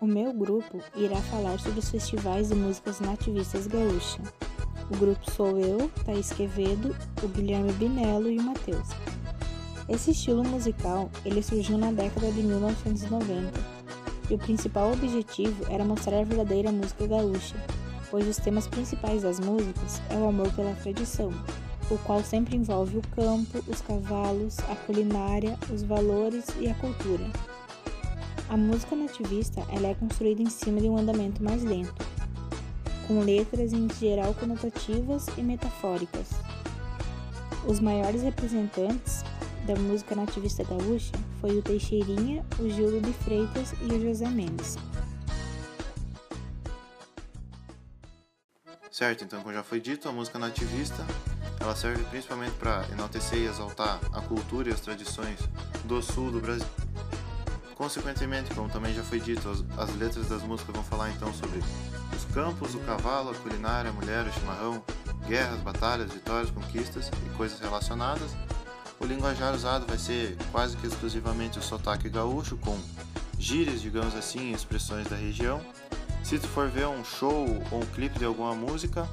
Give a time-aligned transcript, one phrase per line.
[0.00, 4.20] O meu grupo irá falar sobre os festivais de músicas nativistas gaúcha.
[4.90, 8.88] O grupo sou eu, Thaís Quevedo, o Guilherme Binello e o Matheus.
[9.88, 13.52] Esse estilo musical ele surgiu na década de 1990
[14.30, 17.56] e o principal objetivo era mostrar a verdadeira música gaúcha,
[18.10, 21.30] pois os temas principais das músicas é o amor pela tradição,
[21.90, 27.24] o qual sempre envolve o campo, os cavalos, a culinária, os valores e a cultura.
[28.48, 31.94] A música nativista ela é construída em cima de um andamento mais lento,
[33.06, 36.28] com letras em geral conotativas e metafóricas.
[37.66, 39.22] Os maiores representantes
[39.66, 44.76] da música nativista gaúcha foi o Teixeirinha, o Gildo de Freitas e o José Mendes.
[48.90, 51.06] Certo, então como já foi dito, a música nativista
[51.58, 55.38] ela serve principalmente para enaltecer e exaltar a cultura e as tradições
[55.84, 56.66] do sul do Brasil.
[57.82, 61.58] Consequentemente, como também já foi dito, as, as letras das músicas vão falar então sobre
[62.16, 64.80] os campos, o cavalo, a culinária, a mulher, o chimarrão,
[65.26, 68.36] guerras, batalhas, vitórias, conquistas e coisas relacionadas.
[69.00, 72.78] O linguajar usado vai ser quase que exclusivamente o sotaque gaúcho, com
[73.36, 75.60] gírias, digamos assim, expressões da região.
[76.22, 79.08] Se tu for ver um show ou um clipe de alguma música,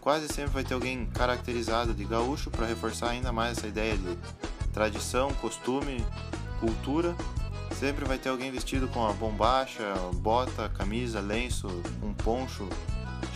[0.00, 4.16] quase sempre vai ter alguém caracterizado de gaúcho para reforçar ainda mais essa ideia de
[4.72, 6.06] tradição, costume,
[6.60, 7.16] cultura
[7.78, 11.68] Sempre vai ter alguém vestido com a bombacha, bota, camisa, lenço,
[12.02, 12.66] um poncho,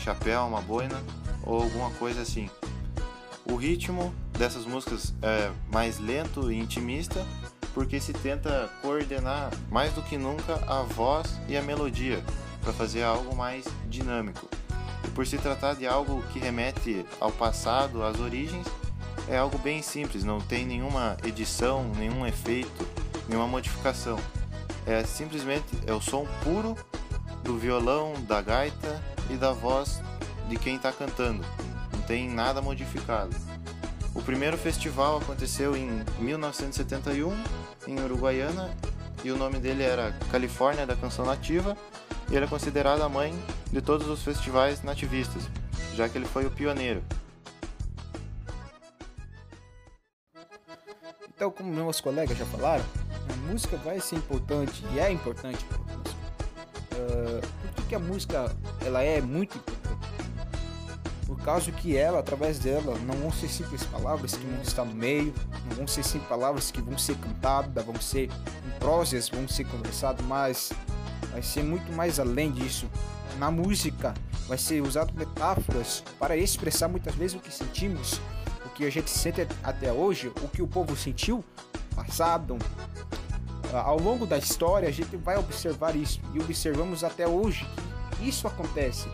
[0.02, 0.98] chapéu, uma boina
[1.42, 2.48] ou alguma coisa assim.
[3.44, 7.22] O ritmo dessas músicas é mais lento e intimista
[7.74, 12.24] porque se tenta coordenar mais do que nunca a voz e a melodia
[12.62, 14.48] para fazer algo mais dinâmico.
[15.04, 18.66] E por se tratar de algo que remete ao passado, às origens,
[19.28, 22.99] é algo bem simples, não tem nenhuma edição, nenhum efeito
[23.30, 24.18] nenhuma modificação.
[24.84, 26.76] É simplesmente é o som puro
[27.44, 29.00] do violão, da gaita
[29.30, 30.02] e da voz
[30.48, 31.44] de quem está cantando.
[31.92, 33.34] Não tem nada modificado.
[34.12, 37.32] O primeiro festival aconteceu em 1971
[37.86, 38.74] em Uruguaiana
[39.22, 41.76] e o nome dele era Califórnia da Canção Nativa
[42.28, 43.32] e ele é considerado a mãe
[43.70, 45.44] de todos os festivais nativistas,
[45.94, 47.02] já que ele foi o pioneiro.
[51.28, 52.84] Então, como meus colegas já falaram,
[53.40, 56.12] música vai ser importante e é importante para nós.
[56.92, 59.80] Uh, por que, que a música ela é muito importante?
[61.26, 64.94] Por causa que ela, através dela, não vão ser simples palavras que vão estar no
[64.94, 65.32] meio,
[65.68, 68.28] não vão ser simples palavras que vão ser cantadas, vão ser
[68.66, 70.72] em prosas, vão ser conversadas, mas
[71.30, 72.90] vai ser muito mais além disso.
[73.38, 74.12] Na música
[74.46, 78.20] vai ser usado metáforas para expressar muitas vezes o que sentimos,
[78.66, 81.44] o que a gente sente até hoje, o que o povo sentiu
[81.94, 82.58] passado,
[83.72, 87.66] ao longo da história a gente vai observar isso e observamos até hoje
[88.16, 89.08] que isso acontece.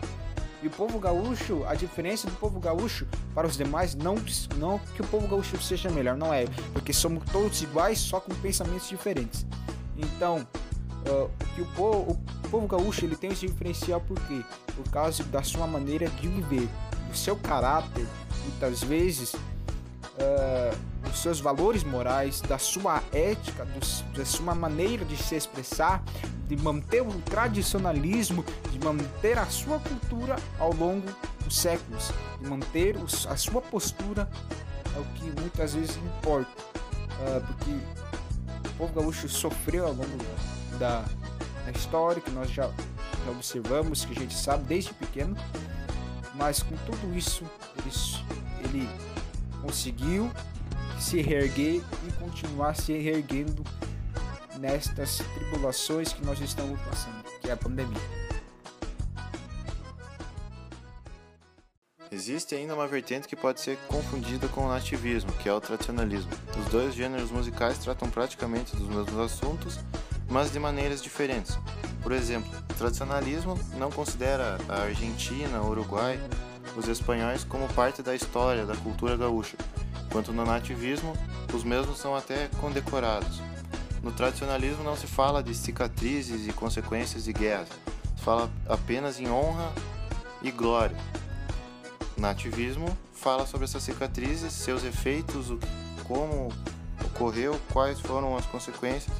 [0.61, 4.15] E o povo gaúcho, a diferença do povo gaúcho para os demais, não,
[4.57, 8.33] não que o povo gaúcho seja melhor, não é, porque somos todos iguais, só com
[8.35, 9.45] pensamentos diferentes.
[9.95, 10.47] Então,
[11.07, 14.43] uh, que o povo, o povo gaúcho ele tem esse diferencial por quê?
[14.75, 16.67] Por causa da sua maneira de viver,
[17.07, 18.07] do seu caráter,
[18.43, 19.35] muitas vezes.
[21.03, 26.03] Dos seus valores morais, da sua ética, do, da sua maneira de se expressar,
[26.47, 31.07] de manter o tradicionalismo, de manter a sua cultura ao longo
[31.43, 34.29] dos séculos, de manter os, a sua postura
[34.95, 37.71] é o que muitas vezes importa, uh, porque
[38.69, 40.17] o povo gaúcho sofreu ao longo
[40.79, 41.05] da,
[41.65, 45.37] da história, que nós já, já observamos, que a gente sabe desde pequeno,
[46.33, 47.43] mas com tudo isso
[48.63, 48.89] ele
[49.67, 50.31] conseguiu
[50.97, 53.65] se reerguer e continuar se reerguendo
[54.57, 58.01] nestas tribulações que nós estamos passando, que é a pandemia.
[62.09, 66.31] Existe ainda uma vertente que pode ser confundida com o nativismo, que é o tradicionalismo.
[66.57, 69.77] Os dois gêneros musicais tratam praticamente dos mesmos assuntos,
[70.29, 71.59] mas de maneiras diferentes.
[72.01, 76.17] Por exemplo, o tradicionalismo não considera a Argentina, o Uruguai,
[76.77, 79.57] os espanhóis como parte da história, da cultura gaúcha,
[80.11, 81.13] Quanto no nativismo,
[81.53, 83.41] os mesmos são até condecorados.
[84.01, 87.67] No tradicionalismo não se fala de cicatrizes e consequências de guerras,
[88.15, 89.71] se fala apenas em honra
[90.41, 90.95] e glória.
[92.17, 95.47] O nativismo fala sobre essas cicatrizes, seus efeitos,
[96.05, 96.49] como
[97.05, 99.15] ocorreu, quais foram as consequências,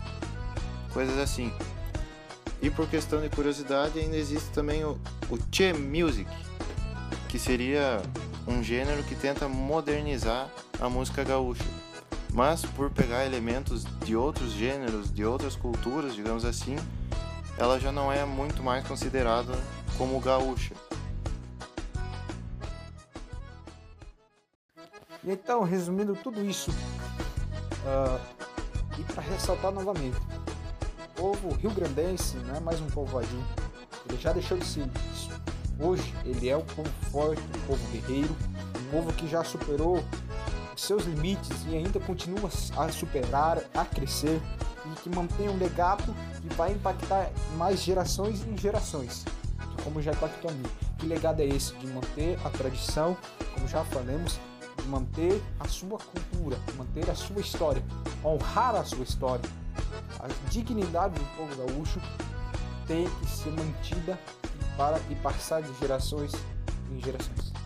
[0.94, 1.51] coisas assim.
[2.62, 4.98] E por questão de curiosidade, ainda existe também o,
[5.30, 6.30] o Che Music,
[7.27, 8.01] que seria
[8.47, 11.65] um gênero que tenta modernizar a música gaúcha,
[12.33, 16.75] mas por pegar elementos de outros gêneros, de outras culturas, digamos assim,
[17.57, 19.53] ela já não é muito mais considerada
[19.97, 20.74] como gaúcha.
[25.23, 28.19] Então, resumindo tudo isso, uh,
[28.97, 30.18] e para ressaltar novamente,
[31.18, 33.44] o povo rio-grandense não é mais um povo vadio,
[34.07, 35.46] ele já deixou de ser isso.
[35.79, 38.35] Hoje ele é um povo forte, um povo guerreiro,
[38.79, 40.03] um povo que já superou
[40.75, 44.41] seus limites e ainda continua a superar, a crescer
[44.85, 49.24] e que mantém um legado que vai impactar mais gerações e gerações,
[49.83, 50.65] como já impactou a mim.
[50.97, 53.15] Que legado é esse de manter a tradição,
[53.53, 54.39] como já falamos,
[54.81, 57.83] de manter a sua cultura, manter a sua história,
[58.23, 59.47] honrar a sua história.
[60.19, 62.01] A dignidade do povo gaúcho
[62.88, 64.18] tem que ser mantida
[64.77, 66.31] para e passar de gerações
[66.91, 67.56] em gerações.